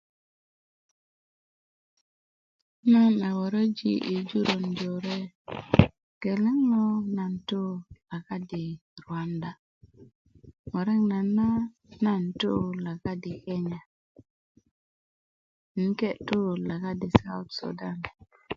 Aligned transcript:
nan 2.91 3.13
a 3.27 3.29
wöröji 3.37 3.91
yi 4.09 4.17
jurön 4.29 4.65
jore 4.81 5.17
geleŋ 6.21 6.59
lo 6.71 6.85
nan 7.17 7.33
tu 7.49 7.61
lakadi 8.09 8.63
ruwanda 9.03 9.51
murek 10.69 11.01
nayit 11.11 11.31
na 11.37 11.47
nan 12.05 12.23
tu 12.41 12.51
lakadi 12.85 13.31
kenya 13.43 13.79
um 15.79 15.89
ke 15.99 16.09
tu 16.27 16.39
lakadi 16.67 17.07
south 17.19 17.49
sudan 17.57 17.97